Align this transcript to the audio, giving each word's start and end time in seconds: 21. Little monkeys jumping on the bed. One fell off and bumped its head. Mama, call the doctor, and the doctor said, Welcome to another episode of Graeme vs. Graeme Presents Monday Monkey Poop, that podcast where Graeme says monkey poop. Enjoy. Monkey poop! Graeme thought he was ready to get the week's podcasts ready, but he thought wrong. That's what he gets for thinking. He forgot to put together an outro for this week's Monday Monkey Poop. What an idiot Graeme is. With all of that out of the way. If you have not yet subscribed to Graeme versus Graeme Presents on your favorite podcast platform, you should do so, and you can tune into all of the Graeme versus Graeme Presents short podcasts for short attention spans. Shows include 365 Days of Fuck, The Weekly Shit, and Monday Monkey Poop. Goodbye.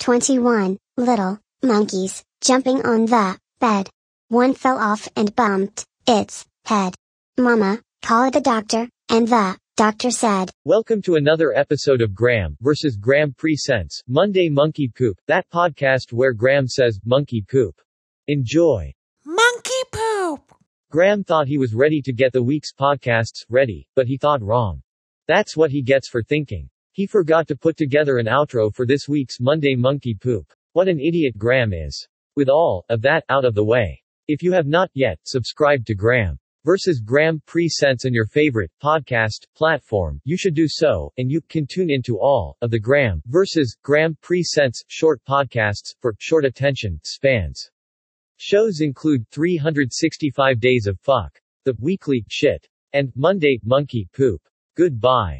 21. 0.00 0.78
Little 0.96 1.38
monkeys 1.62 2.24
jumping 2.40 2.80
on 2.86 3.04
the 3.04 3.38
bed. 3.60 3.90
One 4.28 4.54
fell 4.54 4.78
off 4.78 5.06
and 5.14 5.36
bumped 5.36 5.84
its 6.08 6.46
head. 6.64 6.94
Mama, 7.36 7.82
call 8.00 8.30
the 8.30 8.40
doctor, 8.40 8.88
and 9.10 9.28
the 9.28 9.58
doctor 9.76 10.10
said, 10.10 10.50
Welcome 10.64 11.02
to 11.02 11.16
another 11.16 11.52
episode 11.54 12.00
of 12.00 12.14
Graeme 12.14 12.56
vs. 12.62 12.96
Graeme 12.96 13.34
Presents 13.36 14.02
Monday 14.08 14.48
Monkey 14.48 14.88
Poop, 14.88 15.18
that 15.26 15.44
podcast 15.52 16.14
where 16.14 16.32
Graeme 16.32 16.66
says 16.66 16.98
monkey 17.04 17.44
poop. 17.46 17.78
Enjoy. 18.26 18.94
Monkey 19.26 19.82
poop! 19.92 20.40
Graeme 20.90 21.24
thought 21.24 21.46
he 21.46 21.58
was 21.58 21.74
ready 21.74 22.00
to 22.00 22.12
get 22.14 22.32
the 22.32 22.42
week's 22.42 22.72
podcasts 22.72 23.44
ready, 23.50 23.86
but 23.94 24.06
he 24.06 24.16
thought 24.16 24.42
wrong. 24.42 24.80
That's 25.28 25.58
what 25.58 25.70
he 25.70 25.82
gets 25.82 26.08
for 26.08 26.22
thinking. 26.22 26.69
He 26.92 27.06
forgot 27.06 27.46
to 27.46 27.56
put 27.56 27.76
together 27.76 28.18
an 28.18 28.26
outro 28.26 28.74
for 28.74 28.84
this 28.84 29.08
week's 29.08 29.38
Monday 29.38 29.76
Monkey 29.76 30.12
Poop. 30.12 30.52
What 30.72 30.88
an 30.88 30.98
idiot 30.98 31.38
Graeme 31.38 31.72
is. 31.72 32.08
With 32.34 32.48
all 32.48 32.84
of 32.88 33.00
that 33.02 33.24
out 33.28 33.44
of 33.44 33.54
the 33.54 33.64
way. 33.64 34.02
If 34.26 34.42
you 34.42 34.50
have 34.52 34.66
not 34.66 34.90
yet 34.92 35.20
subscribed 35.22 35.86
to 35.86 35.94
Graeme 35.94 36.36
versus 36.64 37.00
Graeme 37.00 37.40
Presents 37.46 38.06
on 38.06 38.12
your 38.12 38.26
favorite 38.26 38.72
podcast 38.82 39.46
platform, 39.54 40.20
you 40.24 40.36
should 40.36 40.54
do 40.54 40.66
so, 40.66 41.12
and 41.16 41.30
you 41.30 41.40
can 41.42 41.64
tune 41.64 41.90
into 41.92 42.18
all 42.18 42.56
of 42.60 42.72
the 42.72 42.80
Graeme 42.80 43.22
versus 43.26 43.76
Graeme 43.84 44.16
Presents 44.20 44.82
short 44.88 45.20
podcasts 45.24 45.94
for 46.00 46.16
short 46.18 46.44
attention 46.44 47.00
spans. 47.04 47.70
Shows 48.38 48.80
include 48.80 49.28
365 49.30 50.58
Days 50.58 50.88
of 50.88 50.98
Fuck, 50.98 51.40
The 51.64 51.76
Weekly 51.78 52.24
Shit, 52.28 52.66
and 52.92 53.12
Monday 53.14 53.60
Monkey 53.62 54.08
Poop. 54.12 54.42
Goodbye. 54.76 55.38